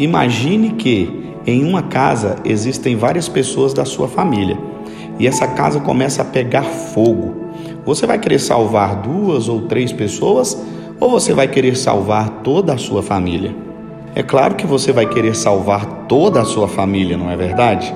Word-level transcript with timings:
Imagine 0.00 0.70
que 0.70 1.34
em 1.46 1.62
uma 1.62 1.82
casa 1.82 2.36
existem 2.42 2.96
várias 2.96 3.28
pessoas 3.28 3.74
da 3.74 3.84
sua 3.84 4.08
família 4.08 4.56
e 5.18 5.26
essa 5.26 5.46
casa 5.46 5.78
começa 5.78 6.22
a 6.22 6.24
pegar 6.24 6.62
fogo. 6.62 7.50
Você 7.84 8.06
vai 8.06 8.18
querer 8.18 8.38
salvar 8.38 8.96
duas 9.02 9.46
ou 9.46 9.66
três 9.68 9.92
pessoas 9.92 10.58
ou 10.98 11.10
você 11.10 11.34
vai 11.34 11.48
querer 11.48 11.76
salvar 11.76 12.40
toda 12.42 12.72
a 12.72 12.78
sua 12.78 13.02
família? 13.02 13.54
É 14.14 14.22
claro 14.22 14.54
que 14.54 14.66
você 14.66 14.90
vai 14.90 15.04
querer 15.04 15.36
salvar 15.36 15.84
toda 16.08 16.40
a 16.40 16.46
sua 16.46 16.66
família, 16.66 17.18
não 17.18 17.30
é 17.30 17.36
verdade? 17.36 17.94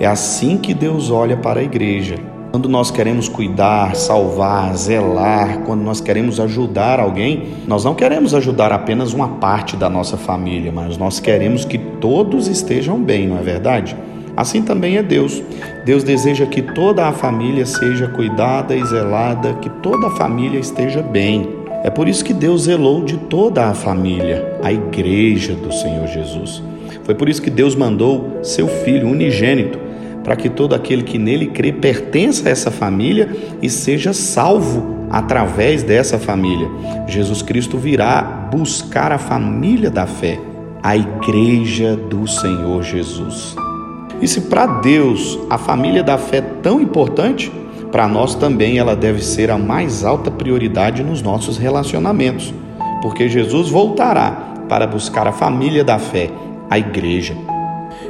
É 0.00 0.06
assim 0.06 0.58
que 0.58 0.74
Deus 0.74 1.08
olha 1.08 1.36
para 1.36 1.60
a 1.60 1.62
igreja. 1.62 2.16
Quando 2.54 2.68
nós 2.68 2.88
queremos 2.88 3.28
cuidar, 3.28 3.96
salvar, 3.96 4.76
zelar, 4.76 5.62
quando 5.66 5.82
nós 5.82 6.00
queremos 6.00 6.38
ajudar 6.38 7.00
alguém, 7.00 7.48
nós 7.66 7.84
não 7.84 7.96
queremos 7.96 8.32
ajudar 8.32 8.70
apenas 8.70 9.12
uma 9.12 9.26
parte 9.26 9.76
da 9.76 9.90
nossa 9.90 10.16
família, 10.16 10.70
mas 10.70 10.96
nós 10.96 11.18
queremos 11.18 11.64
que 11.64 11.76
todos 11.76 12.46
estejam 12.46 13.02
bem, 13.02 13.26
não 13.26 13.40
é 13.40 13.42
verdade? 13.42 13.96
Assim 14.36 14.62
também 14.62 14.98
é 14.98 15.02
Deus. 15.02 15.42
Deus 15.84 16.04
deseja 16.04 16.46
que 16.46 16.62
toda 16.62 17.08
a 17.08 17.12
família 17.12 17.66
seja 17.66 18.06
cuidada 18.06 18.76
e 18.76 18.84
zelada, 18.84 19.54
que 19.54 19.68
toda 19.68 20.06
a 20.06 20.10
família 20.12 20.60
esteja 20.60 21.02
bem. 21.02 21.48
É 21.82 21.90
por 21.90 22.06
isso 22.06 22.24
que 22.24 22.32
Deus 22.32 22.62
zelou 22.62 23.02
de 23.02 23.16
toda 23.16 23.66
a 23.66 23.74
família, 23.74 24.60
a 24.62 24.72
igreja 24.72 25.54
do 25.54 25.72
Senhor 25.72 26.06
Jesus. 26.06 26.62
Foi 27.02 27.16
por 27.16 27.28
isso 27.28 27.42
que 27.42 27.50
Deus 27.50 27.74
mandou 27.74 28.38
seu 28.44 28.68
filho 28.68 29.08
unigênito 29.08 29.82
para 30.24 30.34
que 30.34 30.48
todo 30.48 30.74
aquele 30.74 31.02
que 31.02 31.18
nele 31.18 31.48
crê 31.48 31.70
pertença 31.70 32.48
a 32.48 32.50
essa 32.50 32.70
família 32.70 33.28
e 33.62 33.68
seja 33.68 34.14
salvo 34.14 35.06
através 35.10 35.82
dessa 35.82 36.18
família. 36.18 36.68
Jesus 37.06 37.42
Cristo 37.42 37.76
virá 37.76 38.22
buscar 38.50 39.12
a 39.12 39.18
família 39.18 39.90
da 39.90 40.06
fé, 40.06 40.40
a 40.82 40.96
igreja 40.96 41.94
do 41.94 42.26
Senhor 42.26 42.82
Jesus. 42.82 43.54
E 44.20 44.26
se 44.26 44.40
para 44.42 44.66
Deus 44.66 45.38
a 45.50 45.58
família 45.58 46.02
da 46.02 46.16
fé 46.16 46.38
é 46.38 46.40
tão 46.40 46.80
importante, 46.80 47.52
para 47.92 48.08
nós 48.08 48.34
também 48.34 48.78
ela 48.78 48.96
deve 48.96 49.22
ser 49.22 49.50
a 49.50 49.58
mais 49.58 50.04
alta 50.04 50.30
prioridade 50.30 51.04
nos 51.04 51.22
nossos 51.22 51.58
relacionamentos, 51.58 52.52
porque 53.02 53.28
Jesus 53.28 53.68
voltará 53.68 54.54
para 54.68 54.86
buscar 54.86 55.28
a 55.28 55.32
família 55.32 55.84
da 55.84 55.98
fé, 55.98 56.30
a 56.70 56.78
igreja. 56.78 57.53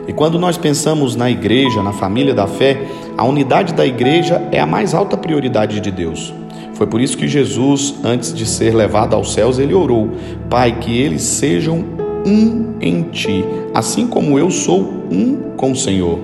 E 0.07 0.13
quando 0.13 0.39
nós 0.39 0.59
pensamos 0.59 1.17
na 1.17 1.31
igreja, 1.31 1.83
na 1.83 1.93
família 1.93 2.35
da 2.35 2.47
fé, 2.47 2.87
a 3.17 3.25
unidade 3.25 3.73
da 3.73 3.87
igreja 3.87 4.47
é 4.53 4.61
a 4.61 4.67
mais 4.67 4.95
alta 4.95 5.17
prioridade 5.17 5.81
de 5.81 5.91
Deus. 5.91 6.33
Foi 6.75 6.87
por 6.87 7.01
isso 7.01 7.17
que 7.17 7.29
Jesus, 7.29 7.95
antes 8.03 8.35
de 8.35 8.45
ser 8.45 8.75
levado 8.75 9.15
aos 9.15 9.33
céus, 9.33 9.59
ele 9.59 9.73
orou: 9.73 10.11
Pai, 10.51 10.79
que 10.79 10.99
eles 10.99 11.23
sejam 11.23 11.85
um 12.27 12.75
em 12.81 13.03
ti, 13.05 13.45
assim 13.73 14.07
como 14.07 14.39
eu 14.39 14.51
sou 14.51 14.81
um 15.11 15.53
com 15.57 15.73
o 15.73 15.77
Senhor, 15.77 16.19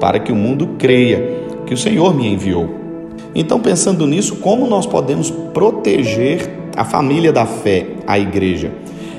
para 0.00 0.18
que 0.18 0.32
o 0.32 0.36
mundo 0.36 0.70
creia 0.78 1.36
que 1.64 1.74
o 1.74 1.76
Senhor 1.76 2.14
me 2.14 2.26
enviou. 2.26 2.68
Então, 3.34 3.60
pensando 3.60 4.06
nisso, 4.06 4.36
como 4.36 4.66
nós 4.66 4.86
podemos 4.86 5.30
proteger 5.30 6.50
a 6.76 6.84
família 6.84 7.32
da 7.32 7.46
fé, 7.46 7.86
a 8.06 8.18
igreja? 8.18 8.72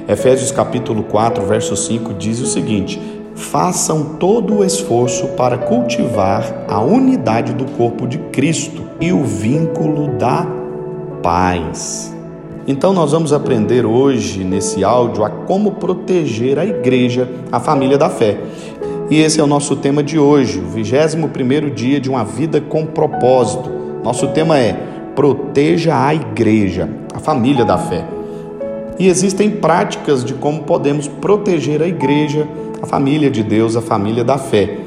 Efésios 0.08 0.52
capítulo 0.52 1.04
4, 1.04 1.46
verso 1.46 1.76
5 1.76 2.14
diz 2.14 2.40
o 2.40 2.46
seguinte: 2.46 3.00
façam 3.38 4.16
todo 4.20 4.58
o 4.58 4.66
esforço 4.66 5.28
para 5.30 5.58
cultivar 5.60 6.66
a 6.68 6.82
unidade 6.82 7.54
do 7.54 7.66
corpo 7.66 8.08
de 8.08 8.18
Cristo 8.18 8.82
e 9.00 9.14
o 9.14 9.24
vínculo 9.24 10.18
da 10.18 10.46
paz. 11.22 12.14
Então, 12.68 12.92
nós 12.92 13.12
vamos 13.12 13.32
aprender 13.32 13.86
hoje 13.86 14.44
nesse 14.44 14.84
áudio 14.84 15.24
a 15.24 15.30
como 15.30 15.74
proteger 15.74 16.60
a 16.60 16.66
igreja, 16.66 17.30
a 17.52 17.60
família 17.60 17.98
da 17.98 18.10
fé. 18.10 18.40
E 19.10 19.22
esse 19.22 19.40
é 19.40 19.44
o 19.44 19.48
nosso 19.48 19.76
tema 19.78 20.04
de 20.04 20.20
hoje, 20.20 20.60
o 20.60 20.66
21 20.66 21.70
dia 21.74 22.00
de 22.00 22.10
uma 22.10 22.26
vida 22.26 22.60
com 22.60 22.86
propósito. 22.86 23.70
Nosso 24.04 24.28
tema 24.30 24.58
é 24.58 24.74
Proteja 25.16 26.06
a 26.06 26.14
igreja, 26.14 26.90
a 27.14 27.20
família 27.20 27.64
da 27.64 27.78
fé. 27.78 28.06
E 29.00 29.08
existem 29.08 29.50
práticas 29.50 30.26
de 30.26 30.34
como 30.34 30.64
podemos 30.64 31.08
proteger 31.08 31.82
a 31.82 31.88
igreja, 31.88 32.48
a 32.82 32.86
família 32.86 33.30
de 33.30 33.44
Deus, 33.44 33.76
a 33.76 33.82
família 33.82 34.24
da 34.24 34.38
fé. 34.38 34.78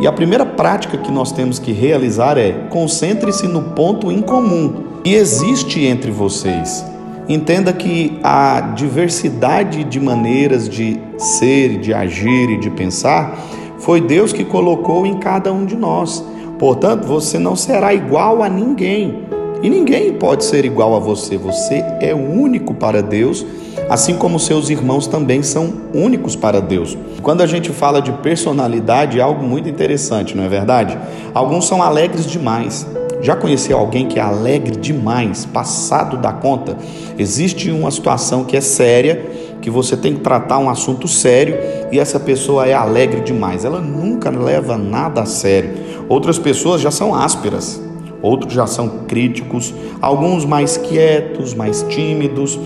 E 0.00 0.06
a 0.06 0.12
primeira 0.12 0.44
prática 0.44 0.98
que 0.98 1.10
nós 1.10 1.32
temos 1.32 1.58
que 1.58 1.72
realizar 1.72 2.36
é 2.36 2.52
concentre-se 2.68 3.46
no 3.46 3.62
ponto 3.74 4.10
em 4.10 4.20
comum 4.20 4.84
que 5.04 5.14
existe 5.14 5.84
entre 5.84 6.10
vocês. 6.10 6.84
Entenda 7.28 7.72
que 7.72 8.18
a 8.22 8.60
diversidade 8.60 9.84
de 9.84 10.00
maneiras 10.00 10.68
de 10.68 11.00
ser, 11.16 11.78
de 11.78 11.94
agir 11.94 12.50
e 12.50 12.58
de 12.58 12.70
pensar 12.70 13.38
foi 13.78 14.00
Deus 14.00 14.32
que 14.32 14.44
colocou 14.44 15.06
em 15.06 15.18
cada 15.18 15.52
um 15.52 15.64
de 15.64 15.76
nós. 15.76 16.24
Portanto, 16.58 17.06
você 17.06 17.38
não 17.38 17.56
será 17.56 17.94
igual 17.94 18.42
a 18.42 18.48
ninguém. 18.48 19.24
E 19.64 19.68
ninguém 19.70 20.12
pode 20.12 20.44
ser 20.44 20.64
igual 20.64 20.94
a 20.94 21.00
você. 21.00 21.36
Você 21.36 21.82
é 22.00 22.14
único 22.14 22.74
para 22.74 23.02
Deus 23.02 23.44
assim 23.88 24.14
como 24.14 24.38
seus 24.38 24.70
irmãos 24.70 25.06
também 25.06 25.42
são 25.42 25.72
únicos 25.94 26.36
para 26.36 26.60
Deus. 26.60 26.96
Quando 27.22 27.42
a 27.42 27.46
gente 27.46 27.70
fala 27.70 28.00
de 28.00 28.12
personalidade, 28.12 29.18
é 29.18 29.22
algo 29.22 29.44
muito 29.44 29.68
interessante, 29.68 30.36
não 30.36 30.44
é 30.44 30.48
verdade? 30.48 30.98
Alguns 31.32 31.66
são 31.66 31.82
alegres 31.82 32.26
demais. 32.26 32.86
Já 33.20 33.34
conheceu 33.34 33.78
alguém 33.78 34.06
que 34.06 34.18
é 34.18 34.22
alegre 34.22 34.76
demais, 34.76 35.46
passado 35.46 36.18
da 36.18 36.32
conta? 36.32 36.76
Existe 37.18 37.70
uma 37.70 37.90
situação 37.90 38.44
que 38.44 38.56
é 38.56 38.60
séria, 38.60 39.30
que 39.62 39.70
você 39.70 39.96
tem 39.96 40.14
que 40.14 40.20
tratar 40.20 40.58
um 40.58 40.68
assunto 40.68 41.08
sério 41.08 41.56
e 41.90 41.98
essa 41.98 42.20
pessoa 42.20 42.66
é 42.66 42.74
alegre 42.74 43.22
demais. 43.22 43.64
Ela 43.64 43.80
nunca 43.80 44.28
leva 44.28 44.76
nada 44.76 45.22
a 45.22 45.26
sério. 45.26 45.70
Outras 46.06 46.38
pessoas 46.38 46.82
já 46.82 46.90
são 46.90 47.14
ásperas 47.14 47.80
outros 48.24 48.54
já 48.54 48.66
são 48.66 49.04
críticos, 49.06 49.74
alguns 50.00 50.44
mais 50.44 50.76
quietos, 50.76 51.52
mais 51.54 51.82
tímidos. 51.88 52.58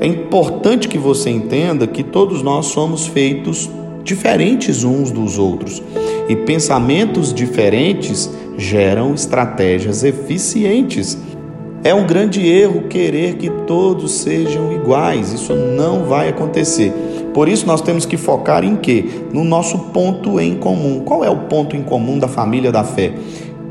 É 0.00 0.06
importante 0.06 0.88
que 0.88 0.98
você 0.98 1.30
entenda 1.30 1.86
que 1.86 2.02
todos 2.02 2.42
nós 2.42 2.66
somos 2.66 3.06
feitos 3.06 3.70
diferentes 4.02 4.84
uns 4.84 5.10
dos 5.10 5.38
outros 5.38 5.82
e 6.28 6.36
pensamentos 6.36 7.32
diferentes 7.32 8.30
geram 8.56 9.14
estratégias 9.14 10.04
eficientes. 10.04 11.18
É 11.82 11.94
um 11.94 12.06
grande 12.06 12.46
erro 12.46 12.88
querer 12.88 13.36
que 13.36 13.50
todos 13.66 14.12
sejam 14.12 14.72
iguais, 14.72 15.32
isso 15.32 15.54
não 15.54 16.04
vai 16.04 16.30
acontecer. 16.30 16.92
Por 17.34 17.48
isso 17.48 17.66
nós 17.66 17.82
temos 17.82 18.06
que 18.06 18.16
focar 18.16 18.64
em 18.64 18.76
quê? 18.76 19.04
No 19.32 19.44
nosso 19.44 19.78
ponto 19.90 20.40
em 20.40 20.54
comum. 20.54 21.00
Qual 21.00 21.24
é 21.24 21.28
o 21.28 21.40
ponto 21.40 21.76
em 21.76 21.82
comum 21.82 22.18
da 22.18 22.28
família 22.28 22.72
da 22.72 22.84
fé? 22.84 23.12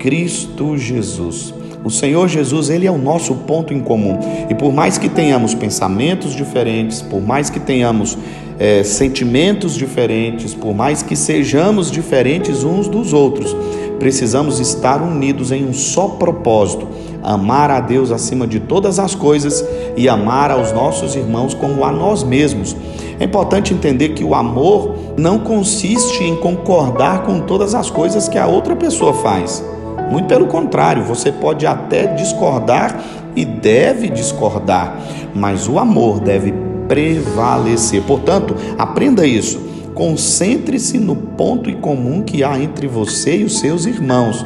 Cristo 0.03 0.78
Jesus. 0.78 1.53
O 1.81 1.90
Senhor 1.90 2.28
Jesus, 2.28 2.69
ele 2.69 2.86
é 2.86 2.91
o 2.91 2.97
nosso 2.97 3.34
ponto 3.36 3.74
em 3.74 3.80
comum. 3.80 4.19
E 4.50 4.53
por 4.53 4.74
mais 4.74 4.97
que 4.97 5.08
tenhamos 5.08 5.56
pensamentos 5.56 6.36
diferentes, 6.36 7.02
por 7.02 7.22
mais 7.22 7.50
que 7.50 7.58
tenhamos 7.58 8.18
é, 8.59 8.84
sentimentos 8.84 9.75
diferentes, 9.75 10.53
por 10.53 10.75
mais 10.75 11.02
que 11.02 11.16
sejamos 11.16 11.90
diferentes 11.90 12.66
uns 12.66 12.90
dos 12.90 13.13
outros, 13.13 13.56
precisamos 13.97 14.59
estar 14.59 15.02
unidos 15.02 15.53
em 15.53 15.66
um 15.66 15.72
só 15.72 16.09
propósito: 16.09 16.86
amar 17.24 17.72
a 17.72 17.80
Deus 17.80 18.12
acima 18.12 18.46
de 18.46 18.59
todas 18.59 19.00
as 19.00 19.16
coisas 19.16 19.66
e 19.96 20.09
amar 20.09 20.52
aos 20.52 20.74
nossos 20.74 21.16
irmãos 21.16 21.53
como 21.53 21.86
a 21.86 21.94
nós 21.94 22.25
mesmos. 22.25 22.75
É 23.22 23.24
importante 23.24 23.74
entender 23.74 24.09
que 24.09 24.24
o 24.24 24.36
amor 24.36 24.96
não 25.18 25.40
consiste 25.40 26.25
em 26.25 26.36
concordar 26.36 27.24
com 27.24 27.39
todas 27.39 27.74
as 27.74 27.89
coisas 27.89 28.27
que 28.27 28.38
a 28.38 28.48
outra 28.48 28.75
pessoa 28.75 29.13
faz. 29.13 29.63
Muito 30.10 30.28
pelo 30.28 30.48
contrário, 30.48 31.04
você 31.04 31.31
pode 31.31 31.66
até 31.66 32.07
discordar 32.07 33.04
e 33.36 33.44
deve 33.44 34.10
discordar, 34.10 34.98
mas 35.34 35.68
o 35.68 35.80
amor 35.80 36.19
deve 36.19 36.54
prevalecer. 36.88 38.01
Portanto, 38.04 38.56
aprenda 38.78 39.25
isso. 39.25 39.62
Concentre-se 39.94 40.98
no 40.98 41.16
ponto 41.16 41.69
em 41.69 41.75
comum 41.75 42.22
que 42.22 42.44
há 42.44 42.60
entre 42.60 42.88
você 42.88 43.38
e 43.38 43.44
os 43.44 43.60
seus 43.60 43.86
irmãos. 43.86 44.45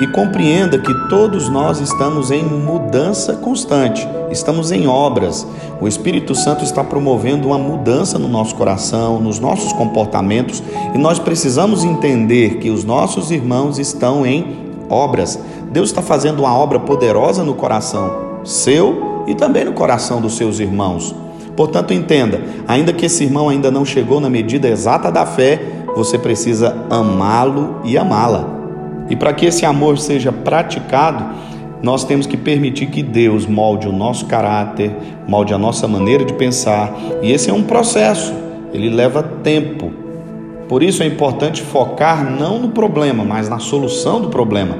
E 0.00 0.06
compreenda 0.06 0.78
que 0.78 0.94
todos 1.08 1.48
nós 1.48 1.78
estamos 1.78 2.30
em 2.30 2.42
mudança 2.42 3.34
constante, 3.34 4.08
estamos 4.30 4.72
em 4.72 4.86
obras. 4.86 5.46
O 5.80 5.86
Espírito 5.86 6.34
Santo 6.34 6.64
está 6.64 6.82
promovendo 6.82 7.48
uma 7.48 7.58
mudança 7.58 8.18
no 8.18 8.26
nosso 8.26 8.54
coração, 8.54 9.20
nos 9.20 9.38
nossos 9.38 9.72
comportamentos, 9.74 10.62
e 10.94 10.98
nós 10.98 11.18
precisamos 11.18 11.84
entender 11.84 12.56
que 12.56 12.70
os 12.70 12.82
nossos 12.82 13.30
irmãos 13.30 13.78
estão 13.78 14.24
em 14.24 14.70
obras. 14.88 15.38
Deus 15.70 15.90
está 15.90 16.00
fazendo 16.00 16.40
uma 16.40 16.56
obra 16.56 16.80
poderosa 16.80 17.44
no 17.44 17.54
coração 17.54 18.30
seu 18.44 19.24
e 19.26 19.34
também 19.34 19.64
no 19.64 19.72
coração 19.72 20.20
dos 20.20 20.36
seus 20.36 20.60
irmãos. 20.60 21.14
Portanto, 21.56 21.92
entenda: 21.92 22.40
ainda 22.66 22.92
que 22.92 23.06
esse 23.06 23.24
irmão 23.24 23.48
ainda 23.48 23.70
não 23.70 23.84
chegou 23.84 24.20
na 24.20 24.30
medida 24.30 24.68
exata 24.68 25.10
da 25.10 25.26
fé, 25.26 25.60
você 25.94 26.18
precisa 26.18 26.86
amá-lo 26.88 27.80
e 27.84 27.98
amá-la. 27.98 28.59
E 29.10 29.16
para 29.16 29.32
que 29.32 29.44
esse 29.44 29.66
amor 29.66 29.98
seja 29.98 30.30
praticado, 30.32 31.24
nós 31.82 32.04
temos 32.04 32.26
que 32.26 32.36
permitir 32.36 32.86
que 32.86 33.02
Deus 33.02 33.46
molde 33.46 33.88
o 33.88 33.92
nosso 33.92 34.26
caráter, 34.26 34.94
molde 35.26 35.52
a 35.52 35.58
nossa 35.58 35.88
maneira 35.88 36.24
de 36.24 36.32
pensar, 36.34 36.94
e 37.22 37.32
esse 37.32 37.50
é 37.50 37.52
um 37.52 37.62
processo. 37.62 38.32
ele 38.72 38.88
leva 38.88 39.20
tempo. 39.42 39.90
Por 40.68 40.80
isso 40.80 41.02
é 41.02 41.06
importante 41.06 41.60
focar 41.60 42.24
não 42.30 42.60
no 42.60 42.68
problema, 42.68 43.24
mas 43.24 43.48
na 43.48 43.58
solução 43.58 44.20
do 44.20 44.28
problema. 44.28 44.76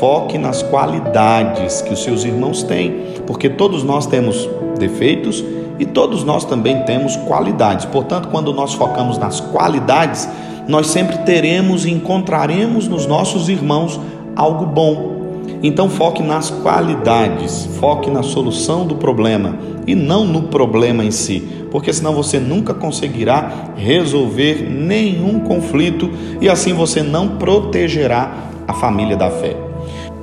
Foque 0.00 0.36
nas 0.36 0.60
qualidades 0.64 1.80
que 1.80 1.92
os 1.92 2.02
seus 2.02 2.24
irmãos 2.24 2.64
têm, 2.64 3.04
porque 3.28 3.48
todos 3.48 3.84
nós 3.84 4.04
temos 4.06 4.48
defeitos 4.80 5.44
e 5.78 5.86
todos 5.86 6.24
nós 6.24 6.44
também 6.44 6.82
temos 6.82 7.14
qualidades. 7.16 7.84
Portanto, 7.84 8.28
quando 8.28 8.52
nós 8.52 8.74
focamos 8.74 9.16
nas 9.18 9.38
qualidades, 9.40 10.28
nós 10.70 10.86
sempre 10.86 11.18
teremos 11.18 11.84
e 11.84 11.90
encontraremos 11.90 12.86
nos 12.86 13.04
nossos 13.04 13.48
irmãos 13.48 14.00
algo 14.36 14.64
bom. 14.64 15.18
Então 15.62 15.90
foque 15.90 16.22
nas 16.22 16.48
qualidades, 16.48 17.68
foque 17.80 18.08
na 18.08 18.22
solução 18.22 18.86
do 18.86 18.94
problema 18.94 19.58
e 19.86 19.94
não 19.94 20.24
no 20.24 20.44
problema 20.44 21.04
em 21.04 21.10
si, 21.10 21.42
porque 21.70 21.92
senão 21.92 22.14
você 22.14 22.38
nunca 22.38 22.72
conseguirá 22.72 23.72
resolver 23.76 24.62
nenhum 24.70 25.40
conflito 25.40 26.08
e 26.40 26.48
assim 26.48 26.72
você 26.72 27.02
não 27.02 27.36
protegerá 27.36 28.32
a 28.66 28.72
família 28.72 29.16
da 29.16 29.28
fé. 29.28 29.56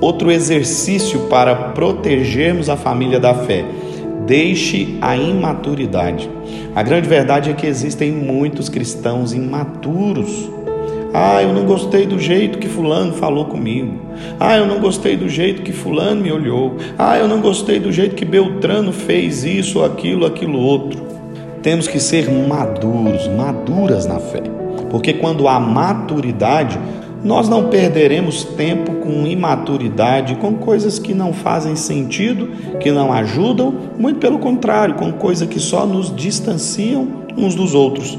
Outro 0.00 0.30
exercício 0.30 1.20
para 1.28 1.54
protegermos 1.54 2.70
a 2.70 2.76
família 2.76 3.20
da 3.20 3.34
fé 3.34 3.66
Deixe 4.28 4.98
a 5.00 5.16
imaturidade. 5.16 6.30
A 6.76 6.82
grande 6.82 7.08
verdade 7.08 7.48
é 7.48 7.54
que 7.54 7.66
existem 7.66 8.12
muitos 8.12 8.68
cristãos 8.68 9.32
imaturos. 9.32 10.50
Ah, 11.14 11.42
eu 11.42 11.54
não 11.54 11.64
gostei 11.64 12.04
do 12.04 12.18
jeito 12.18 12.58
que 12.58 12.68
Fulano 12.68 13.14
falou 13.14 13.46
comigo. 13.46 13.98
Ah, 14.38 14.58
eu 14.58 14.66
não 14.66 14.80
gostei 14.80 15.16
do 15.16 15.30
jeito 15.30 15.62
que 15.62 15.72
Fulano 15.72 16.20
me 16.20 16.30
olhou. 16.30 16.76
Ah, 16.98 17.16
eu 17.16 17.26
não 17.26 17.40
gostei 17.40 17.80
do 17.80 17.90
jeito 17.90 18.14
que 18.14 18.26
Beltrano 18.26 18.92
fez 18.92 19.44
isso, 19.44 19.82
aquilo, 19.82 20.26
aquilo 20.26 20.58
outro. 20.58 21.06
Temos 21.62 21.88
que 21.88 21.98
ser 21.98 22.30
maduros, 22.30 23.26
maduras 23.28 24.04
na 24.04 24.20
fé. 24.20 24.42
Porque 24.90 25.14
quando 25.14 25.48
há 25.48 25.58
maturidade, 25.58 26.78
nós 27.28 27.46
não 27.46 27.68
perderemos 27.68 28.42
tempo 28.42 28.90
com 29.02 29.26
imaturidade, 29.26 30.34
com 30.36 30.54
coisas 30.54 30.98
que 30.98 31.12
não 31.12 31.34
fazem 31.34 31.76
sentido, 31.76 32.48
que 32.80 32.90
não 32.90 33.12
ajudam, 33.12 33.70
muito 33.98 34.18
pelo 34.18 34.38
contrário, 34.38 34.94
com 34.94 35.12
coisas 35.12 35.46
que 35.46 35.60
só 35.60 35.84
nos 35.84 36.10
distanciam 36.16 37.06
uns 37.36 37.54
dos 37.54 37.74
outros. 37.74 38.16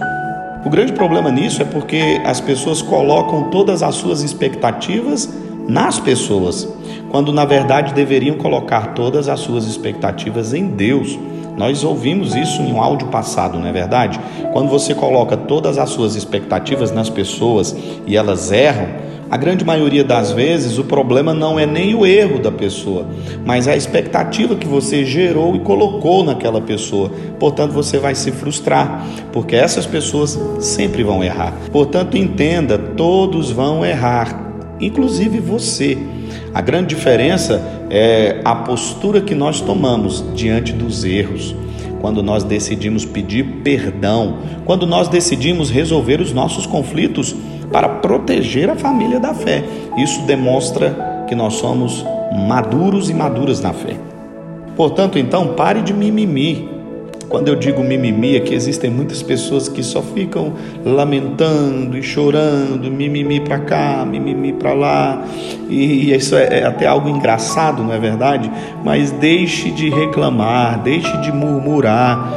O 0.63 0.69
grande 0.69 0.93
problema 0.93 1.31
nisso 1.31 1.59
é 1.59 1.65
porque 1.65 2.21
as 2.23 2.39
pessoas 2.39 2.83
colocam 2.83 3.49
todas 3.49 3.81
as 3.81 3.95
suas 3.95 4.21
expectativas 4.21 5.27
nas 5.67 5.99
pessoas, 5.99 6.71
quando 7.09 7.33
na 7.33 7.45
verdade 7.45 7.95
deveriam 7.95 8.37
colocar 8.37 8.93
todas 8.93 9.27
as 9.27 9.39
suas 9.39 9.65
expectativas 9.65 10.53
em 10.53 10.67
Deus. 10.67 11.17
Nós 11.59 11.83
ouvimos 11.83 12.35
isso 12.35 12.61
em 12.61 12.71
um 12.71 12.81
áudio 12.81 13.09
passado, 13.09 13.59
não 13.59 13.67
é 13.67 13.71
verdade? 13.73 14.17
Quando 14.53 14.69
você 14.69 14.95
coloca 14.95 15.35
todas 15.35 15.77
as 15.77 15.89
suas 15.89 16.15
expectativas 16.15 16.89
nas 16.89 17.09
pessoas 17.09 17.75
e 18.07 18.15
elas 18.15 18.49
erram, 18.49 18.87
a 19.29 19.35
grande 19.35 19.65
maioria 19.65 20.01
das 20.01 20.31
vezes 20.31 20.77
o 20.77 20.85
problema 20.85 21.33
não 21.33 21.59
é 21.59 21.65
nem 21.65 21.93
o 21.93 22.05
erro 22.05 22.39
da 22.39 22.49
pessoa, 22.49 23.05
mas 23.45 23.67
a 23.67 23.75
expectativa 23.75 24.55
que 24.55 24.65
você 24.65 25.03
gerou 25.03 25.53
e 25.53 25.59
colocou 25.59 26.23
naquela 26.23 26.61
pessoa. 26.61 27.11
Portanto, 27.37 27.73
você 27.73 27.97
vai 27.97 28.15
se 28.15 28.31
frustrar, 28.31 29.05
porque 29.33 29.53
essas 29.53 29.85
pessoas 29.85 30.39
sempre 30.61 31.03
vão 31.03 31.21
errar. 31.21 31.53
Portanto, 31.73 32.15
entenda: 32.15 32.77
todos 32.77 33.51
vão 33.51 33.85
errar, 33.85 34.53
inclusive 34.79 35.41
você. 35.41 35.97
A 36.53 36.61
grande 36.61 36.95
diferença 36.95 37.61
é 37.89 38.41
a 38.43 38.55
postura 38.55 39.21
que 39.21 39.35
nós 39.35 39.61
tomamos 39.61 40.23
diante 40.35 40.73
dos 40.73 41.03
erros. 41.03 41.55
Quando 42.01 42.23
nós 42.23 42.43
decidimos 42.43 43.03
pedir 43.05 43.43
perdão, 43.63 44.37
quando 44.65 44.87
nós 44.87 45.07
decidimos 45.07 45.69
resolver 45.69 46.21
os 46.21 46.31
nossos 46.31 46.65
conflitos 46.65 47.35
para 47.71 47.89
proteger 47.89 48.69
a 48.69 48.75
família 48.75 49.19
da 49.19 49.33
fé. 49.33 49.63
Isso 49.97 50.21
demonstra 50.21 51.25
que 51.27 51.35
nós 51.35 51.55
somos 51.55 52.05
maduros 52.47 53.09
e 53.09 53.13
maduras 53.13 53.61
na 53.61 53.73
fé. 53.73 53.95
Portanto, 54.75 55.19
então, 55.19 55.53
pare 55.55 55.81
de 55.81 55.93
mimimi. 55.93 56.78
Quando 57.29 57.47
eu 57.47 57.55
digo 57.55 57.83
mimimi, 57.83 58.35
é 58.35 58.39
que 58.39 58.55
existem 58.55 58.89
muitas 58.89 59.21
pessoas 59.21 59.69
que 59.69 59.83
só 59.83 60.01
ficam 60.01 60.53
lamentando 60.83 61.95
e 61.95 62.01
chorando, 62.01 62.89
mimimi 62.89 63.39
para 63.39 63.59
cá, 63.59 64.03
mimimi 64.03 64.51
para 64.53 64.73
lá, 64.73 65.23
e 65.69 66.11
isso 66.11 66.35
é, 66.35 66.61
é 66.61 66.65
até 66.65 66.87
algo 66.87 67.07
engraçado, 67.07 67.83
não 67.83 67.93
é 67.93 67.99
verdade? 67.99 68.51
Mas 68.83 69.11
deixe 69.11 69.69
de 69.69 69.89
reclamar, 69.89 70.81
deixe 70.81 71.15
de 71.17 71.31
murmurar. 71.31 72.33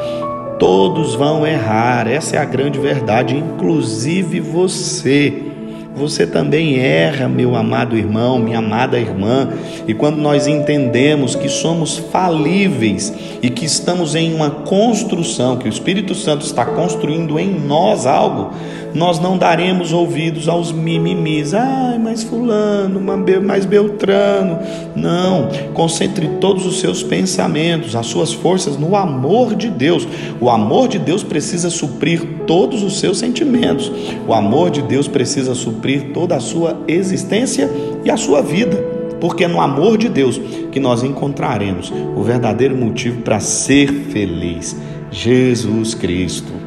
Todos 0.58 1.14
vão 1.14 1.46
errar, 1.46 2.06
essa 2.06 2.36
é 2.36 2.38
a 2.38 2.44
grande 2.44 2.78
verdade, 2.78 3.34
inclusive 3.34 4.40
você. 4.40 5.51
Você 5.94 6.26
também 6.26 6.78
erra, 6.78 7.28
meu 7.28 7.54
amado 7.54 7.96
irmão, 7.96 8.38
minha 8.38 8.58
amada 8.58 8.98
irmã, 8.98 9.50
e 9.86 9.92
quando 9.92 10.16
nós 10.16 10.46
entendemos 10.46 11.34
que 11.34 11.50
somos 11.50 11.98
falíveis 11.98 13.12
e 13.42 13.50
que 13.50 13.66
estamos 13.66 14.14
em 14.14 14.32
uma 14.34 14.50
construção, 14.50 15.58
que 15.58 15.66
o 15.66 15.68
Espírito 15.68 16.14
Santo 16.14 16.46
está 16.46 16.64
construindo 16.64 17.38
em 17.38 17.50
nós 17.60 18.06
algo, 18.06 18.54
nós 18.94 19.18
não 19.18 19.38
daremos 19.38 19.92
ouvidos 19.92 20.48
aos 20.48 20.72
mimimis. 20.72 21.54
Ai, 21.54 21.98
mas 21.98 22.22
Fulano, 22.22 23.00
mais 23.42 23.64
Beltrano. 23.64 24.58
Não, 24.94 25.48
concentre 25.72 26.28
todos 26.40 26.66
os 26.66 26.80
seus 26.80 27.02
pensamentos, 27.02 27.96
as 27.96 28.06
suas 28.06 28.32
forças 28.32 28.76
no 28.76 28.96
amor 28.96 29.54
de 29.54 29.68
Deus. 29.68 30.06
O 30.40 30.50
amor 30.50 30.88
de 30.88 30.98
Deus 30.98 31.22
precisa 31.22 31.70
suprir 31.70 32.44
todos 32.46 32.82
os 32.82 32.98
seus 32.98 33.18
sentimentos. 33.18 33.90
O 34.26 34.34
amor 34.34 34.70
de 34.70 34.82
Deus 34.82 35.08
precisa 35.08 35.54
suprir 35.54 36.12
toda 36.12 36.36
a 36.36 36.40
sua 36.40 36.78
existência 36.86 37.70
e 38.04 38.10
a 38.10 38.16
sua 38.16 38.42
vida 38.42 38.92
porque 39.22 39.44
é 39.44 39.48
no 39.48 39.60
amor 39.60 39.96
de 39.96 40.08
Deus 40.08 40.40
que 40.72 40.80
nós 40.80 41.04
encontraremos 41.04 41.92
o 42.16 42.24
verdadeiro 42.24 42.76
motivo 42.76 43.22
para 43.22 43.38
ser 43.38 43.88
feliz. 44.10 44.76
Jesus 45.12 45.94
Cristo. 45.94 46.61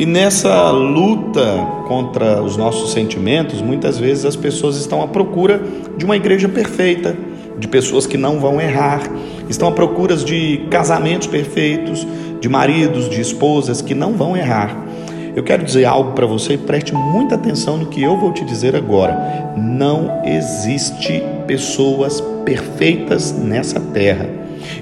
E 0.00 0.06
nessa 0.06 0.70
luta 0.70 1.44
contra 1.86 2.42
os 2.42 2.56
nossos 2.56 2.94
sentimentos, 2.94 3.60
muitas 3.60 3.98
vezes 3.98 4.24
as 4.24 4.34
pessoas 4.34 4.76
estão 4.76 5.02
à 5.02 5.06
procura 5.06 5.60
de 5.94 6.06
uma 6.06 6.16
igreja 6.16 6.48
perfeita, 6.48 7.14
de 7.58 7.68
pessoas 7.68 8.06
que 8.06 8.16
não 8.16 8.40
vão 8.40 8.58
errar, 8.58 9.02
estão 9.46 9.68
à 9.68 9.72
procura 9.72 10.16
de 10.16 10.66
casamentos 10.70 11.26
perfeitos, 11.26 12.06
de 12.40 12.48
maridos, 12.48 13.10
de 13.10 13.20
esposas 13.20 13.82
que 13.82 13.94
não 13.94 14.14
vão 14.14 14.34
errar. 14.34 14.74
Eu 15.36 15.42
quero 15.42 15.62
dizer 15.62 15.84
algo 15.84 16.12
para 16.12 16.24
você 16.24 16.54
e 16.54 16.58
preste 16.58 16.94
muita 16.94 17.34
atenção 17.34 17.76
no 17.76 17.84
que 17.84 18.02
eu 18.02 18.16
vou 18.16 18.32
te 18.32 18.42
dizer 18.42 18.74
agora. 18.74 19.52
Não 19.54 20.22
existe 20.24 21.22
pessoas 21.46 22.22
perfeitas 22.46 23.32
nessa 23.32 23.78
terra. 23.78 24.26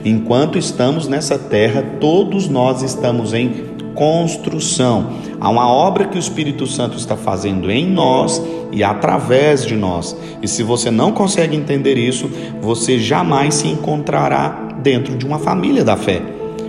Enquanto 0.05 0.59
estamos 0.59 1.09
nessa 1.09 1.37
terra, 1.37 1.83
todos 1.99 2.49
nós 2.49 2.83
estamos 2.83 3.35
em 3.35 3.68
construção. 3.99 5.11
Há 5.41 5.51
uma 5.51 5.69
obra 5.69 6.07
que 6.07 6.17
o 6.17 6.21
Espírito 6.21 6.69
Santo 6.69 6.97
está 6.97 7.17
fazendo 7.17 7.69
em 7.69 7.85
nós 7.85 8.41
e 8.71 8.85
através 8.85 9.67
de 9.67 9.75
nós. 9.75 10.17
E 10.41 10.47
se 10.47 10.63
você 10.63 10.89
não 10.89 11.11
consegue 11.11 11.57
entender 11.57 11.99
isso, 11.99 12.31
você 12.61 12.97
jamais 12.97 13.57
se 13.57 13.67
encontrará 13.67 14.69
dentro 14.81 15.17
de 15.17 15.27
uma 15.27 15.41
família 15.41 15.83
da 15.83 15.97
fé. 15.97 16.23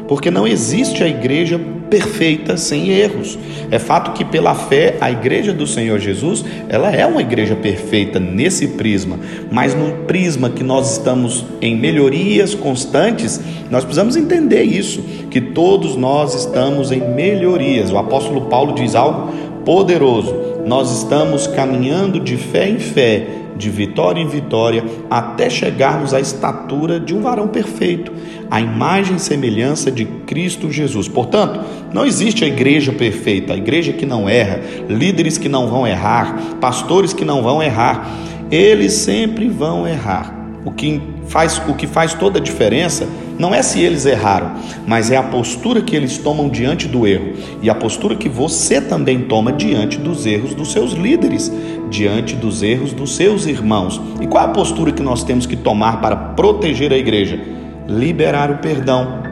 Porque 0.07 0.31
não 0.31 0.48
existe 0.48 1.03
a 1.03 1.07
igreja 1.07 1.62
perfeita, 1.89 2.55
sem 2.55 2.89
erros. 2.89 3.38
É 3.72 3.79
fato 3.79 4.13
que 4.13 4.24
pela 4.24 4.53
fé 4.53 4.98
a 5.01 5.12
igreja 5.12 5.51
do 5.51 5.67
Senhor 5.67 6.00
Jesus, 6.00 6.46
ela 6.67 6.91
é 6.91 7.05
uma 7.05 7.22
igreja 7.22 7.55
perfeita 7.55 8.19
nesse 8.19 8.69
prisma, 8.69 9.19
mas 9.51 9.75
no 9.75 10.05
prisma 10.05 10.50
que 10.50 10.63
nós 10.63 10.93
estamos 10.93 11.46
em 11.62 11.75
melhorias 11.75 12.53
constantes, 12.55 13.39
nós 13.69 13.84
precisamos 13.84 14.15
entender 14.15 14.63
isso, 14.63 15.01
que 15.29 15.41
todos 15.41 15.96
nós 15.96 16.34
estamos 16.34 16.91
em 16.91 17.01
melhorias. 17.01 17.91
O 17.91 17.98
apóstolo 17.98 18.41
Paulo 18.41 18.74
diz 18.74 18.96
algo 18.96 19.31
poderoso. 19.65 20.36
Nós 20.65 20.98
estamos 20.98 21.48
caminhando 21.48 22.19
de 22.19 22.38
fé 22.38 22.69
em 22.69 22.79
fé 22.79 23.38
de 23.58 23.70
vitória 23.70 24.22
em 24.22 24.27
vitória, 24.27 24.84
até 25.10 25.50
chegarmos 25.50 26.13
à 26.13 26.20
estatura 26.20 27.00
de 27.00 27.13
um 27.13 27.22
varão 27.22 27.48
perfeito, 27.48 28.12
a 28.50 28.60
imagem 28.60 29.18
e 29.18 29.20
semelhança 29.20 29.91
de 29.91 30.06
Cristo 30.06 30.72
Jesus. 30.72 31.08
Portanto, 31.08 31.60
não 31.94 32.06
existe 32.06 32.44
a 32.44 32.48
igreja 32.48 32.91
perfeita, 32.91 33.53
a 33.53 33.58
igreja 33.58 33.94
que 33.94 34.06
não 34.06 34.29
erra, 34.29 34.62
líderes 34.88 35.38
que 35.38 35.50
não 35.50 35.68
vão 35.68 35.86
errar, 35.86 36.58
pastores 36.60 37.13
que 37.13 37.25
não 37.25 37.41
vão 37.41 37.62
errar. 37.62 38.10
Eles 38.50 38.94
sempre 38.94 39.48
vão 39.48 39.88
errar. 39.88 40.38
O 40.69 40.71
que 40.71 41.01
faz, 41.25 41.59
o 41.67 41.73
que 41.73 41.88
faz 41.88 42.13
toda 42.13 42.38
a 42.38 42.41
diferença 42.41 43.07
não 43.39 43.55
é 43.55 43.63
se 43.63 43.81
eles 43.81 44.05
erraram, 44.05 44.51
mas 44.85 45.09
é 45.09 45.17
a 45.17 45.23
postura 45.23 45.81
que 45.81 45.95
eles 45.95 46.19
tomam 46.19 46.47
diante 46.47 46.88
do 46.88 47.07
erro 47.07 47.33
e 47.59 47.71
a 47.71 47.73
postura 47.73 48.15
que 48.15 48.29
você 48.29 48.79
também 48.79 49.21
toma 49.21 49.51
diante 49.51 49.97
dos 49.97 50.27
erros 50.27 50.53
dos 50.53 50.71
seus 50.71 50.91
líderes, 50.91 51.51
diante 51.89 52.35
dos 52.35 52.61
erros 52.61 52.93
dos 52.93 53.15
seus 53.15 53.47
irmãos. 53.47 53.99
E 54.21 54.27
qual 54.27 54.43
é 54.43 54.47
a 54.47 54.51
postura 54.51 54.91
que 54.91 55.01
nós 55.01 55.23
temos 55.23 55.47
que 55.47 55.55
tomar 55.55 56.01
para 56.01 56.15
proteger 56.15 56.93
a 56.93 56.97
igreja? 56.97 57.39
Liberar 57.88 58.51
o 58.51 58.59
perdão, 58.59 59.23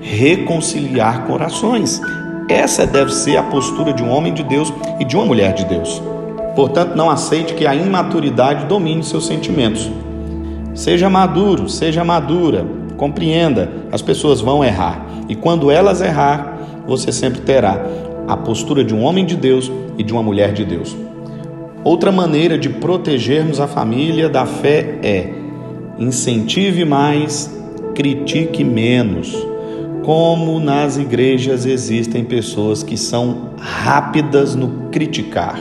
reconciliar 0.00 1.26
corações. 1.26 2.00
Essa 2.48 2.86
deve 2.86 3.12
ser 3.12 3.36
a 3.36 3.42
postura 3.42 3.92
de 3.92 4.02
um 4.02 4.08
homem 4.08 4.32
de 4.32 4.42
Deus 4.42 4.72
e 4.98 5.04
de 5.04 5.14
uma 5.14 5.26
mulher 5.26 5.52
de 5.52 5.66
Deus. 5.66 6.02
Portanto, 6.54 6.96
não 6.96 7.10
aceite 7.10 7.52
que 7.52 7.66
a 7.66 7.74
imaturidade 7.74 8.64
domine 8.64 9.04
seus 9.04 9.26
sentimentos. 9.26 9.90
Seja 10.76 11.08
maduro, 11.08 11.70
seja 11.70 12.04
madura, 12.04 12.66
compreenda, 12.98 13.72
as 13.90 14.02
pessoas 14.02 14.42
vão 14.42 14.62
errar. 14.62 15.06
E 15.26 15.34
quando 15.34 15.70
elas 15.70 16.02
errar, 16.02 16.84
você 16.86 17.10
sempre 17.10 17.40
terá 17.40 17.82
a 18.28 18.36
postura 18.36 18.84
de 18.84 18.94
um 18.94 19.02
homem 19.02 19.24
de 19.24 19.36
Deus 19.36 19.72
e 19.96 20.02
de 20.02 20.12
uma 20.12 20.22
mulher 20.22 20.52
de 20.52 20.66
Deus. 20.66 20.94
Outra 21.82 22.12
maneira 22.12 22.58
de 22.58 22.68
protegermos 22.68 23.58
a 23.58 23.66
família 23.66 24.28
da 24.28 24.44
fé 24.44 24.98
é 25.02 25.30
incentive 25.98 26.84
mais, 26.84 27.50
critique 27.94 28.62
menos. 28.62 29.34
Como 30.04 30.60
nas 30.60 30.98
igrejas 30.98 31.64
existem 31.64 32.22
pessoas 32.22 32.82
que 32.82 32.98
são 32.98 33.52
rápidas 33.58 34.54
no 34.54 34.90
criticar. 34.90 35.58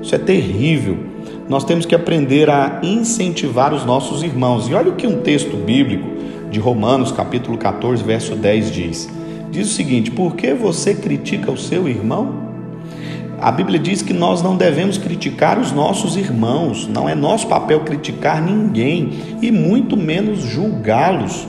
Isso 0.00 0.14
é 0.14 0.18
terrível. 0.18 1.11
Nós 1.52 1.64
temos 1.64 1.84
que 1.84 1.94
aprender 1.94 2.48
a 2.48 2.80
incentivar 2.82 3.74
os 3.74 3.84
nossos 3.84 4.22
irmãos. 4.22 4.70
E 4.70 4.74
olha 4.74 4.88
o 4.88 4.96
que 4.96 5.06
um 5.06 5.20
texto 5.20 5.54
bíblico 5.54 6.08
de 6.50 6.58
Romanos, 6.58 7.12
capítulo 7.12 7.58
14, 7.58 8.02
verso 8.02 8.34
10 8.34 8.70
diz. 8.72 9.10
Diz 9.50 9.70
o 9.70 9.74
seguinte: 9.74 10.10
Por 10.10 10.34
que 10.34 10.54
você 10.54 10.94
critica 10.94 11.52
o 11.52 11.58
seu 11.58 11.86
irmão? 11.86 12.40
A 13.38 13.52
Bíblia 13.52 13.78
diz 13.78 14.00
que 14.00 14.14
nós 14.14 14.40
não 14.40 14.56
devemos 14.56 14.96
criticar 14.96 15.58
os 15.58 15.72
nossos 15.72 16.16
irmãos, 16.16 16.88
não 16.88 17.06
é 17.06 17.14
nosso 17.14 17.46
papel 17.46 17.80
criticar 17.80 18.40
ninguém 18.40 19.12
e 19.42 19.52
muito 19.52 19.94
menos 19.94 20.40
julgá-los. 20.40 21.46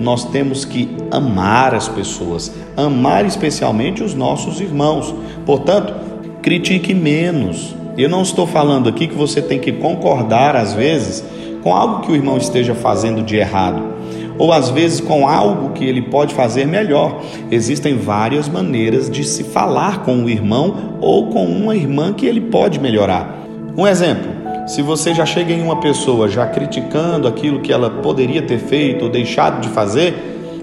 Nós 0.00 0.24
temos 0.24 0.64
que 0.64 0.88
amar 1.10 1.74
as 1.74 1.86
pessoas, 1.86 2.50
amar 2.74 3.26
especialmente 3.26 4.02
os 4.02 4.14
nossos 4.14 4.58
irmãos. 4.58 5.14
Portanto, 5.44 5.92
critique 6.40 6.94
menos. 6.94 7.83
Eu 7.96 8.08
não 8.08 8.22
estou 8.22 8.46
falando 8.46 8.88
aqui 8.88 9.06
que 9.06 9.14
você 9.14 9.40
tem 9.40 9.58
que 9.58 9.72
concordar, 9.72 10.56
às 10.56 10.74
vezes, 10.74 11.24
com 11.62 11.74
algo 11.74 12.02
que 12.02 12.12
o 12.12 12.14
irmão 12.14 12.36
esteja 12.36 12.74
fazendo 12.74 13.22
de 13.22 13.36
errado 13.36 13.94
ou 14.38 14.52
às 14.52 14.70
vezes 14.70 15.00
com 15.00 15.28
algo 15.28 15.70
que 15.70 15.84
ele 15.84 16.02
pode 16.02 16.34
fazer 16.34 16.66
melhor. 16.66 17.22
Existem 17.50 17.96
várias 17.96 18.48
maneiras 18.48 19.08
de 19.08 19.24
se 19.24 19.44
falar 19.44 20.02
com 20.02 20.24
o 20.24 20.30
irmão 20.30 20.98
ou 21.00 21.28
com 21.28 21.44
uma 21.46 21.74
irmã 21.76 22.12
que 22.12 22.26
ele 22.26 22.40
pode 22.40 22.80
melhorar. 22.80 23.44
Um 23.76 23.86
exemplo: 23.86 24.30
se 24.66 24.82
você 24.82 25.14
já 25.14 25.26
chega 25.26 25.52
em 25.52 25.62
uma 25.62 25.80
pessoa 25.80 26.28
já 26.28 26.46
criticando 26.46 27.28
aquilo 27.28 27.60
que 27.60 27.72
ela 27.72 27.90
poderia 27.90 28.42
ter 28.42 28.58
feito 28.58 29.04
ou 29.04 29.10
deixado 29.10 29.60
de 29.60 29.68
fazer, 29.68 30.14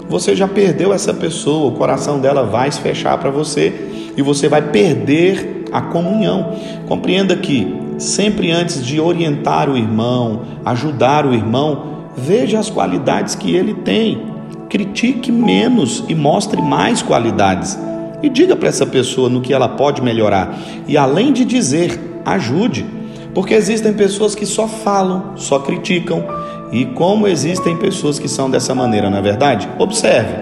você 0.08 0.36
já 0.36 0.46
perdeu 0.46 0.92
essa 0.92 1.14
pessoa, 1.14 1.68
o 1.68 1.76
coração 1.76 2.20
dela 2.20 2.42
vai 2.42 2.70
se 2.70 2.80
fechar 2.80 3.16
para 3.18 3.30
você 3.30 3.72
e 4.16 4.20
você 4.20 4.48
vai 4.48 4.60
perder 4.60 5.61
a 5.72 5.80
comunhão. 5.80 6.52
Compreenda 6.86 7.36
que 7.36 7.74
sempre 7.98 8.50
antes 8.50 8.84
de 8.84 9.00
orientar 9.00 9.70
o 9.70 9.76
irmão, 9.76 10.42
ajudar 10.64 11.24
o 11.26 11.32
irmão, 11.32 11.92
Veja 12.16 12.58
as 12.58 12.68
qualidades 12.68 13.34
que 13.34 13.54
ele 13.54 13.74
tem. 13.74 14.22
Critique 14.68 15.32
menos 15.32 16.04
e 16.08 16.14
mostre 16.14 16.60
mais 16.60 17.02
qualidades. 17.02 17.78
E 18.22 18.28
diga 18.28 18.54
para 18.54 18.68
essa 18.68 18.86
pessoa 18.86 19.28
no 19.28 19.40
que 19.40 19.52
ela 19.52 19.68
pode 19.68 20.02
melhorar. 20.02 20.56
E 20.86 20.96
além 20.96 21.32
de 21.32 21.44
dizer, 21.44 21.98
ajude. 22.24 22.84
Porque 23.34 23.54
existem 23.54 23.92
pessoas 23.94 24.34
que 24.34 24.44
só 24.44 24.68
falam, 24.68 25.32
só 25.36 25.58
criticam. 25.58 26.24
E 26.70 26.84
como 26.86 27.26
existem 27.26 27.76
pessoas 27.76 28.18
que 28.18 28.28
são 28.28 28.50
dessa 28.50 28.74
maneira, 28.74 29.10
na 29.10 29.18
é 29.18 29.22
verdade? 29.22 29.68
Observe: 29.78 30.34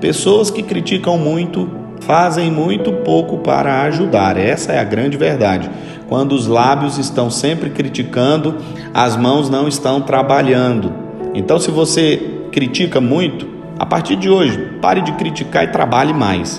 pessoas 0.00 0.50
que 0.50 0.62
criticam 0.62 1.16
muito 1.18 1.68
fazem 2.08 2.50
muito 2.50 2.90
pouco 2.90 3.36
para 3.36 3.82
ajudar. 3.82 4.38
Essa 4.38 4.72
é 4.72 4.78
a 4.78 4.84
grande 4.84 5.18
verdade. 5.18 5.70
Quando 6.08 6.32
os 6.32 6.46
lábios 6.46 6.96
estão 6.96 7.30
sempre 7.30 7.68
criticando, 7.68 8.56
as 8.94 9.14
mãos 9.14 9.50
não 9.50 9.68
estão 9.68 10.00
trabalhando. 10.00 10.90
Então, 11.34 11.58
se 11.58 11.70
você 11.70 12.46
critica 12.50 12.98
muito, 12.98 13.46
a 13.78 13.84
partir 13.84 14.16
de 14.16 14.30
hoje, 14.30 14.56
pare 14.80 15.02
de 15.02 15.12
criticar 15.12 15.64
e 15.64 15.68
trabalhe 15.68 16.14
mais. 16.14 16.58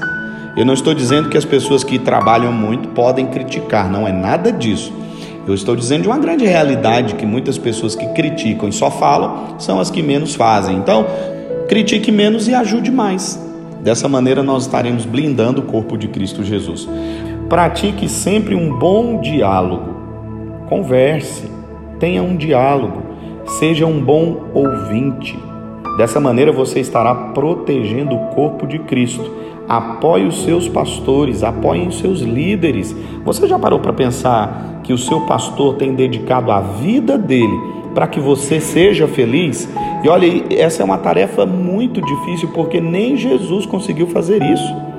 Eu 0.56 0.68
não 0.68 0.75
estou 0.75 0.94
dizendo 0.94 1.29
que 1.29 1.38
as 1.38 1.46
pessoas 1.46 1.84
que 1.84 1.98
trabalham 1.98 2.53
muito 2.53 2.89
podem 2.89 3.25
criticar, 3.25 3.89
não 3.89 4.08
é 4.08 4.12
nada 4.12 4.51
disso. 4.51 4.94
Eu 5.48 5.56
estou 5.56 5.75
dizendo 5.75 6.03
de 6.03 6.10
uma 6.10 6.20
grande 6.20 6.46
realidade 6.46 7.15
que 7.15 7.25
muitas 7.25 7.58
pessoas 7.58 7.96
que 7.96 8.06
criticam 8.10 8.70
e 8.70 8.72
só 8.72 8.91
falam 8.91 9.56
são 9.58 9.79
as 9.79 9.89
que 9.89 10.03
menos 10.03 10.36
fazem. 10.36 10.77
Então, 10.77 11.08
critique 11.68 12.12
menos 12.12 12.48
e 12.48 12.53
ajude 12.53 12.91
mais. 12.91 13.49
Dessa 13.81 14.09
maneira, 14.09 14.43
nós 14.43 14.63
estaremos 14.63 15.05
blindando 15.05 15.62
o 15.62 15.65
corpo 15.65 15.98
de 15.98 16.07
Cristo 16.09 16.43
Jesus. 16.43 16.88
Pratique 17.48 18.09
sempre 18.09 18.53
um 18.53 18.77
bom 18.77 19.21
diálogo. 19.21 19.95
Converse, 20.67 21.50
tenha 21.98 22.21
um 22.21 22.36
diálogo. 22.36 23.01
Seja 23.57 23.86
um 23.86 24.00
bom 24.00 24.50
ouvinte. 24.53 25.39
Dessa 25.98 26.19
maneira 26.19 26.51
você 26.51 26.79
estará 26.79 27.15
protegendo 27.15 28.15
o 28.15 28.27
corpo 28.27 28.67
de 28.67 28.79
Cristo. 28.79 29.31
Apoie 29.67 30.25
os 30.25 30.43
seus 30.43 30.67
pastores, 30.67 31.43
apoie 31.43 31.88
os 31.88 32.00
seus 32.00 32.19
líderes. 32.19 32.95
Você 33.24 33.48
já 33.48 33.57
parou 33.57 33.79
para 33.79 33.93
pensar 33.93 34.81
que 34.83 34.91
o 34.91 34.98
seu 34.98 35.21
pastor 35.21 35.75
tem 35.75 35.95
dedicado 35.95 36.51
a 36.51 36.59
vida 36.59 37.17
dele 37.17 37.78
para 37.93 38.08
que 38.08 38.19
você 38.19 38.60
seja 38.60 39.08
feliz? 39.08 39.69
E 40.03 40.10
olha, 40.10 40.27
essa 40.51 40.81
é 40.81 40.86
uma 40.86 40.98
tarefa 40.98 41.46
muito 41.46 42.01
difícil 42.01 42.50
porque 42.53 42.79
nem 42.79 43.17
Jesus 43.17 43.65
conseguiu 43.65 44.08
fazer 44.08 44.41
isso. 44.41 44.89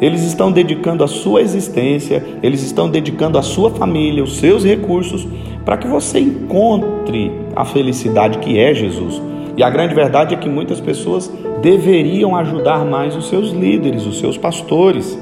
Eles 0.00 0.22
estão 0.22 0.50
dedicando 0.50 1.04
a 1.04 1.06
sua 1.06 1.40
existência, 1.40 2.22
eles 2.42 2.62
estão 2.62 2.90
dedicando 2.90 3.38
a 3.38 3.42
sua 3.42 3.70
família, 3.70 4.22
os 4.22 4.36
seus 4.36 4.64
recursos, 4.64 5.26
para 5.64 5.76
que 5.76 5.86
você 5.86 6.18
encontre 6.18 7.32
a 7.56 7.64
felicidade 7.64 8.38
que 8.38 8.58
é 8.58 8.74
Jesus. 8.74 9.22
E 9.56 9.62
a 9.62 9.70
grande 9.70 9.94
verdade 9.94 10.34
é 10.34 10.36
que 10.36 10.48
muitas 10.48 10.80
pessoas 10.80 11.32
deveriam 11.62 12.36
ajudar 12.36 12.84
mais 12.84 13.16
os 13.16 13.28
seus 13.28 13.50
líderes, 13.50 14.04
os 14.04 14.18
seus 14.18 14.36
pastores. 14.36 15.18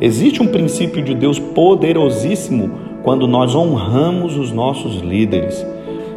Existe 0.00 0.42
um 0.42 0.48
princípio 0.48 1.02
de 1.02 1.14
Deus 1.14 1.38
poderosíssimo 1.38 2.70
quando 3.02 3.26
nós 3.26 3.54
honramos 3.54 4.36
os 4.36 4.52
nossos 4.52 4.96
líderes. 5.00 5.64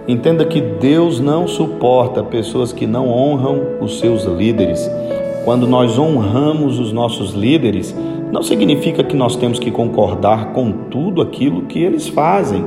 Entenda 0.08 0.46
que 0.46 0.60
Deus 0.60 1.20
não 1.20 1.48
suporta 1.48 2.24
pessoas 2.24 2.74
que 2.74 2.88
não 2.88 3.08
honram 3.08 3.62
os 3.80 4.00
seus 4.00 4.24
líderes. 4.24 4.90
Quando 5.46 5.68
nós 5.68 5.98
honramos 5.98 6.80
os 6.80 6.92
nossos 6.92 7.34
líderes, 7.34 7.96
não 8.32 8.42
significa 8.42 9.04
que 9.04 9.16
nós 9.16 9.36
temos 9.36 9.60
que 9.60 9.70
concordar 9.70 10.54
com 10.54 10.72
tudo 10.72 11.22
aquilo 11.22 11.64
que 11.64 11.84
eles 11.84 12.08
fazem. 12.08 12.64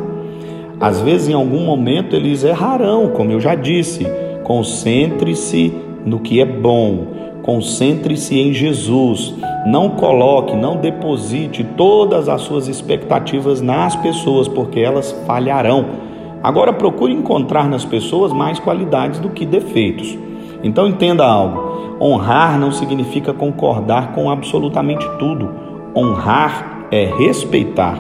Às 0.80 1.00
vezes, 1.00 1.28
em 1.28 1.32
algum 1.32 1.60
momento, 1.60 2.14
eles 2.14 2.44
errarão, 2.44 3.08
como 3.08 3.32
eu 3.32 3.40
já 3.40 3.54
disse. 3.54 4.06
Concentre-se 4.44 5.72
no 6.04 6.20
que 6.20 6.40
é 6.40 6.44
bom, 6.44 7.06
concentre-se 7.42 8.38
em 8.38 8.52
Jesus. 8.52 9.34
Não 9.66 9.90
coloque, 9.90 10.54
não 10.54 10.76
deposite 10.76 11.64
todas 11.76 12.28
as 12.28 12.42
suas 12.42 12.68
expectativas 12.68 13.60
nas 13.60 13.96
pessoas, 13.96 14.46
porque 14.46 14.80
elas 14.80 15.12
falharão. 15.26 16.13
Agora 16.44 16.74
procure 16.74 17.10
encontrar 17.10 17.66
nas 17.70 17.86
pessoas 17.86 18.30
mais 18.30 18.58
qualidades 18.58 19.18
do 19.18 19.30
que 19.30 19.46
defeitos. 19.46 20.18
Então 20.62 20.86
entenda 20.86 21.24
algo. 21.24 21.96
Honrar 21.98 22.58
não 22.58 22.70
significa 22.70 23.32
concordar 23.32 24.12
com 24.12 24.28
absolutamente 24.28 25.08
tudo. 25.18 25.48
Honrar 25.96 26.86
é 26.90 27.06
respeitar. 27.16 27.98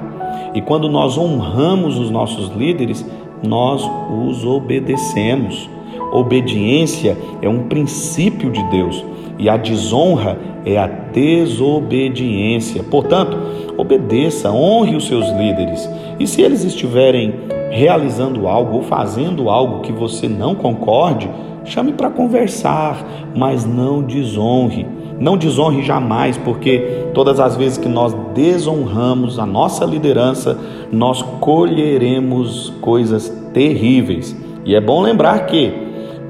E 0.54 0.60
quando 0.60 0.90
nós 0.90 1.16
honramos 1.16 1.98
os 1.98 2.10
nossos 2.10 2.54
líderes, 2.54 3.02
nós 3.42 3.82
os 4.10 4.44
obedecemos. 4.44 5.70
Obediência 6.12 7.16
é 7.40 7.48
um 7.48 7.62
princípio 7.62 8.50
de 8.50 8.62
Deus 8.64 9.02
e 9.38 9.48
a 9.48 9.56
desonra 9.56 10.38
é 10.66 10.76
a 10.76 10.86
desobediência. 10.86 12.82
Portanto, 12.82 13.38
obedeça, 13.78 14.52
honre 14.52 14.96
os 14.96 15.06
seus 15.06 15.30
líderes. 15.30 15.88
E 16.20 16.26
se 16.26 16.42
eles 16.42 16.62
estiverem 16.62 17.53
realizando 17.74 18.46
algo 18.46 18.76
ou 18.76 18.82
fazendo 18.82 19.50
algo 19.50 19.80
que 19.80 19.92
você 19.92 20.28
não 20.28 20.54
concorde, 20.54 21.28
Chame 21.64 21.94
para 21.94 22.10
conversar, 22.10 23.02
mas 23.34 23.64
não 23.64 24.02
desonre. 24.02 24.86
Não 25.18 25.36
desonre 25.36 25.82
jamais, 25.82 26.36
porque 26.36 27.06
todas 27.14 27.40
as 27.40 27.56
vezes 27.56 27.78
que 27.78 27.88
nós 27.88 28.14
desonramos 28.34 29.38
a 29.38 29.46
nossa 29.46 29.84
liderança, 29.84 30.58
nós 30.92 31.22
colheremos 31.40 32.70
coisas 32.82 33.30
terríveis. 33.54 34.36
E 34.64 34.74
é 34.74 34.80
bom 34.80 35.00
lembrar 35.00 35.46
que 35.46 35.72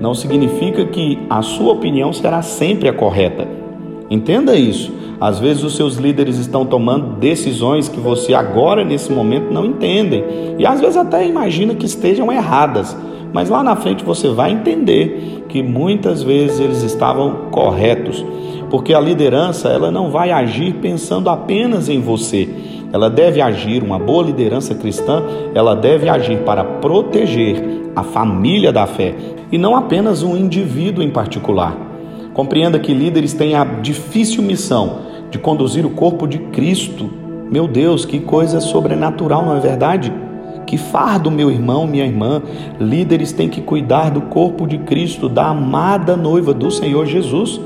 não 0.00 0.14
significa 0.14 0.84
que 0.84 1.18
a 1.28 1.42
sua 1.42 1.72
opinião 1.72 2.12
será 2.12 2.42
sempre 2.42 2.88
a 2.88 2.92
correta. 2.92 3.63
Entenda 4.14 4.54
isso. 4.56 4.92
Às 5.20 5.38
vezes 5.38 5.62
os 5.62 5.74
seus 5.74 5.96
líderes 5.96 6.38
estão 6.38 6.64
tomando 6.64 7.16
decisões 7.16 7.88
que 7.88 7.98
você 7.98 8.34
agora 8.34 8.84
nesse 8.84 9.10
momento 9.10 9.52
não 9.52 9.64
entende 9.64 10.22
e 10.58 10.66
às 10.66 10.80
vezes 10.80 10.96
até 10.96 11.26
imagina 11.26 11.74
que 11.74 11.86
estejam 11.86 12.32
erradas 12.32 12.96
mas 13.34 13.50
lá 13.50 13.64
na 13.64 13.74
frente 13.74 14.04
você 14.04 14.28
vai 14.28 14.52
entender 14.52 15.44
que 15.48 15.60
muitas 15.60 16.22
vezes 16.22 16.60
eles 16.60 16.82
estavam 16.84 17.48
corretos, 17.50 18.24
porque 18.70 18.94
a 18.94 19.00
liderança 19.00 19.68
ela 19.70 19.90
não 19.90 20.08
vai 20.08 20.30
agir 20.30 20.74
pensando 20.74 21.28
apenas 21.28 21.88
em 21.88 22.00
você. 22.00 22.48
Ela 22.92 23.10
deve 23.10 23.40
agir, 23.40 23.82
uma 23.82 23.98
boa 23.98 24.22
liderança 24.22 24.72
cristã, 24.72 25.20
ela 25.52 25.74
deve 25.74 26.08
agir 26.08 26.44
para 26.44 26.62
proteger 26.62 27.90
a 27.96 28.04
família 28.04 28.72
da 28.72 28.86
fé 28.86 29.16
e 29.50 29.58
não 29.58 29.74
apenas 29.74 30.22
um 30.22 30.36
indivíduo 30.36 31.02
em 31.02 31.10
particular. 31.10 31.76
Compreenda 32.34 32.80
que 32.80 32.92
líderes 32.92 33.32
têm 33.32 33.54
a 33.54 33.64
difícil 33.64 34.42
missão 34.42 34.98
de 35.30 35.38
conduzir 35.38 35.86
o 35.86 35.90
corpo 35.90 36.26
de 36.26 36.38
Cristo. 36.38 37.08
Meu 37.48 37.68
Deus, 37.68 38.04
que 38.04 38.18
coisa 38.18 38.60
sobrenatural, 38.60 39.44
não 39.44 39.56
é 39.56 39.60
verdade? 39.60 40.12
Que 40.66 40.76
fardo, 40.76 41.30
meu 41.30 41.48
irmão, 41.48 41.86
minha 41.86 42.04
irmã. 42.04 42.42
Líderes 42.80 43.30
têm 43.30 43.48
que 43.48 43.60
cuidar 43.60 44.10
do 44.10 44.22
corpo 44.22 44.66
de 44.66 44.78
Cristo, 44.78 45.28
da 45.28 45.46
amada 45.46 46.16
noiva 46.16 46.52
do 46.52 46.72
Senhor 46.72 47.06
Jesus. 47.06 47.60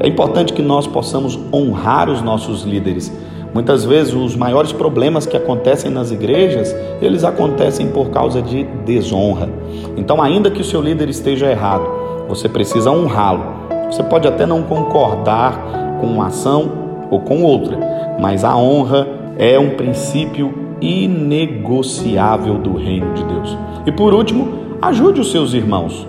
É 0.00 0.08
importante 0.08 0.52
que 0.52 0.62
nós 0.62 0.88
possamos 0.88 1.38
honrar 1.52 2.10
os 2.10 2.20
nossos 2.20 2.64
líderes. 2.64 3.12
Muitas 3.54 3.84
vezes 3.84 4.12
os 4.12 4.34
maiores 4.34 4.72
problemas 4.72 5.26
que 5.26 5.36
acontecem 5.36 5.92
nas 5.92 6.10
igrejas, 6.10 6.74
eles 7.00 7.22
acontecem 7.22 7.86
por 7.86 8.10
causa 8.10 8.42
de 8.42 8.64
desonra. 8.84 9.48
Então, 9.96 10.20
ainda 10.20 10.50
que 10.50 10.60
o 10.60 10.64
seu 10.64 10.82
líder 10.82 11.08
esteja 11.08 11.48
errado, 11.48 11.86
você 12.28 12.48
precisa 12.48 12.90
honrá-lo. 12.90 13.55
Você 13.90 14.02
pode 14.02 14.26
até 14.26 14.46
não 14.46 14.62
concordar 14.62 15.98
com 16.00 16.06
uma 16.06 16.26
ação 16.26 16.70
ou 17.10 17.20
com 17.20 17.42
outra, 17.42 17.78
mas 18.20 18.44
a 18.44 18.56
honra 18.56 19.06
é 19.38 19.58
um 19.58 19.70
princípio 19.70 20.66
inegociável 20.80 22.58
do 22.58 22.76
reino 22.76 23.12
de 23.14 23.24
Deus. 23.24 23.56
E 23.86 23.92
por 23.92 24.12
último, 24.12 24.76
ajude 24.82 25.20
os 25.20 25.30
seus 25.30 25.54
irmãos. 25.54 26.06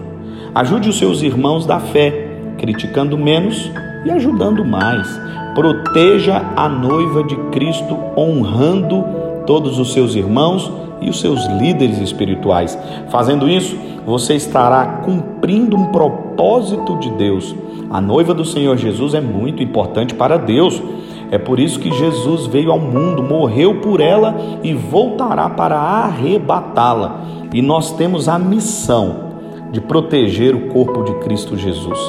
Ajude 0.54 0.90
os 0.90 0.98
seus 0.98 1.22
irmãos 1.22 1.66
da 1.66 1.80
fé, 1.80 2.40
criticando 2.58 3.18
menos 3.18 3.72
e 4.06 4.12
ajudando 4.12 4.66
mais. 4.66 5.08
Proteja 5.54 6.44
a 6.56 6.68
noiva 6.68 7.24
de 7.24 7.36
Cristo, 7.52 7.98
honrando 8.18 9.04
todos 9.46 9.80
os 9.80 9.94
seus 9.94 10.16
irmãos 10.16 10.72
e 11.02 11.10
os 11.10 11.20
seus 11.20 11.46
líderes 11.46 12.00
espirituais. 12.00 12.78
Fazendo 13.10 13.48
isso, 13.48 13.78
você 14.06 14.36
estará 14.36 15.02
cumprindo 15.04 15.78
um 15.78 15.86
propósito 15.88 16.98
de 16.98 17.10
Deus. 17.12 17.56
A 17.90 18.02
noiva 18.02 18.34
do 18.34 18.46
Senhor 18.46 18.78
Jesus 18.78 19.14
é 19.14 19.22
muito 19.22 19.64
importante 19.64 20.14
para 20.14 20.38
Deus. 20.38 20.82
É 21.32 21.38
por 21.38 21.60
isso 21.60 21.80
que 21.80 21.92
Jesus 21.92 22.46
veio 22.48 22.72
ao 22.72 22.80
mundo, 22.80 23.22
morreu 23.24 23.82
por 23.82 24.00
ela 24.00 24.36
e 24.64 24.74
voltará 24.74 25.50
para 25.50 25.78
arrebatá-la. 25.78 27.22
E 27.54 27.62
nós 27.62 27.92
temos 27.92 28.28
a 28.28 28.38
missão 28.38 29.28
de 29.72 29.82
proteger 29.82 30.56
o 30.56 30.68
corpo 30.70 31.04
de 31.04 31.14
Cristo 31.20 31.58
Jesus. 31.58 32.00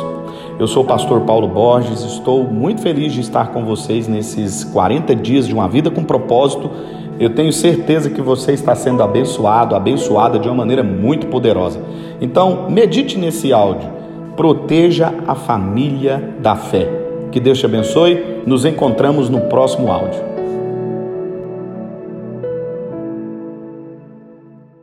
Eu 0.59 0.67
sou 0.67 0.83
o 0.83 0.87
pastor 0.87 1.21
Paulo 1.23 1.49
Borges, 1.49 2.03
estou 2.03 2.45
muito 2.45 2.81
feliz 2.81 3.13
de 3.13 3.21
estar 3.21 3.53
com 3.53 3.65
vocês 3.65 4.09
nesses 4.09 4.65
40 4.65 5.15
dias 5.15 5.47
de 5.47 5.55
uma 5.55 5.69
vida 5.69 5.91
com 5.91 6.03
propósito 6.03 6.71
eu 7.19 7.31
tenho 7.31 7.53
certeza 7.53 8.09
que 8.09 8.23
você 8.23 8.53
está 8.53 8.77
sendo 8.77 9.03
abençoado, 9.03 9.75
abençoada 9.75 10.39
de 10.39 10.47
uma 10.47 10.55
maneira 10.55 10.85
muito 10.85 11.27
poderosa. 11.27 11.81
Então, 12.21 12.71
medite 12.71 13.19
nesse 13.19 13.53
áudio. 13.53 13.98
Proteja 14.39 15.13
a 15.27 15.35
família 15.35 16.37
da 16.39 16.55
fé. 16.55 16.89
Que 17.33 17.41
Deus 17.41 17.59
te 17.59 17.67
abençoe. 17.67 18.45
Nos 18.47 18.65
encontramos 18.65 19.29
no 19.29 19.41
próximo 19.49 19.91
áudio. 19.91 20.28